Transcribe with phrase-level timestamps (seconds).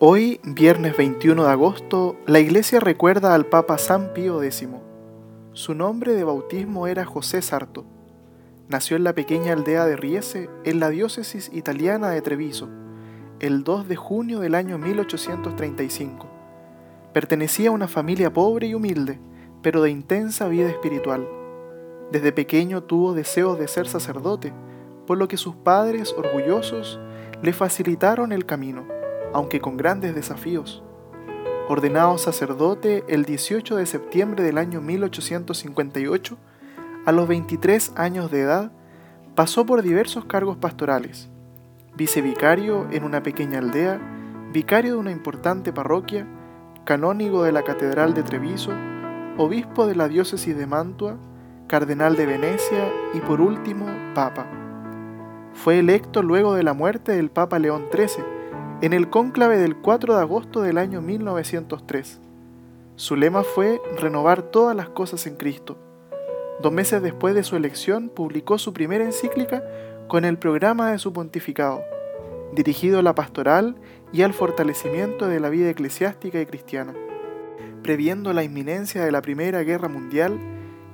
[0.00, 4.66] Hoy, viernes 21 de agosto, la iglesia recuerda al Papa San Pío X.
[5.52, 7.84] Su nombre de bautismo era José Sarto.
[8.68, 12.68] Nació en la pequeña aldea de Riese, en la diócesis italiana de Treviso,
[13.38, 16.26] el 2 de junio del año 1835.
[17.12, 19.20] Pertenecía a una familia pobre y humilde,
[19.62, 21.24] pero de intensa vida espiritual.
[22.10, 24.52] Desde pequeño tuvo deseos de ser sacerdote,
[25.06, 26.98] por lo que sus padres, orgullosos,
[27.42, 28.93] le facilitaron el camino
[29.34, 30.82] aunque con grandes desafíos.
[31.68, 36.38] Ordenado sacerdote el 18 de septiembre del año 1858,
[37.04, 38.72] a los 23 años de edad,
[39.34, 41.28] pasó por diversos cargos pastorales,
[41.96, 44.00] vicevicario en una pequeña aldea,
[44.52, 46.26] vicario de una importante parroquia,
[46.84, 48.70] canónigo de la Catedral de Treviso,
[49.36, 51.16] obispo de la diócesis de Mantua,
[51.66, 54.46] cardenal de Venecia y por último, papa.
[55.54, 58.33] Fue electo luego de la muerte del Papa León XIII
[58.84, 62.20] en el cónclave del 4 de agosto del año 1903.
[62.96, 65.78] Su lema fue Renovar todas las cosas en Cristo.
[66.60, 69.64] Dos meses después de su elección publicó su primera encíclica
[70.06, 71.82] con el programa de su pontificado,
[72.52, 73.74] dirigido a la pastoral
[74.12, 76.92] y al fortalecimiento de la vida eclesiástica y cristiana.
[77.82, 80.38] Previendo la inminencia de la Primera Guerra Mundial,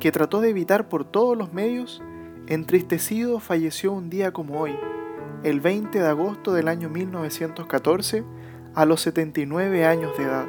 [0.00, 2.02] que trató de evitar por todos los medios,
[2.48, 4.76] entristecido falleció un día como hoy,
[5.42, 8.24] el 20 de agosto del año 1914
[8.74, 10.46] a los 79 años de edad.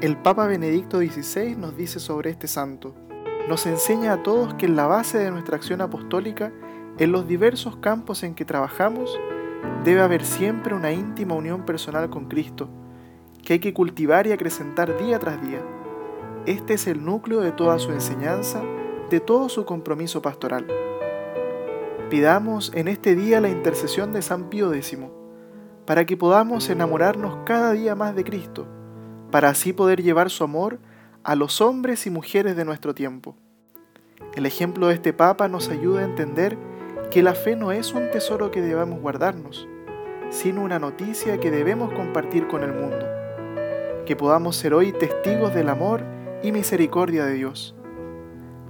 [0.00, 2.94] El Papa Benedicto XVI nos dice sobre este santo,
[3.48, 6.52] nos enseña a todos que en la base de nuestra acción apostólica,
[6.98, 9.18] en los diversos campos en que trabajamos,
[9.84, 12.68] debe haber siempre una íntima unión personal con Cristo,
[13.42, 15.62] que hay que cultivar y acrecentar día tras día.
[16.46, 18.62] Este es el núcleo de toda su enseñanza,
[19.10, 20.66] de todo su compromiso pastoral.
[22.14, 24.96] Pidamos en este día la intercesión de San Pío X,
[25.84, 28.68] para que podamos enamorarnos cada día más de Cristo,
[29.32, 30.78] para así poder llevar su amor
[31.24, 33.34] a los hombres y mujeres de nuestro tiempo.
[34.36, 36.56] El ejemplo de este Papa nos ayuda a entender
[37.10, 39.66] que la fe no es un tesoro que debamos guardarnos,
[40.30, 43.04] sino una noticia que debemos compartir con el mundo.
[44.06, 46.04] Que podamos ser hoy testigos del amor
[46.44, 47.74] y misericordia de Dios.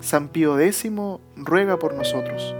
[0.00, 0.90] San Pío X
[1.36, 2.56] ruega por nosotros.